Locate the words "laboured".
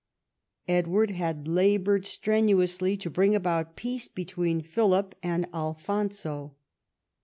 1.47-2.07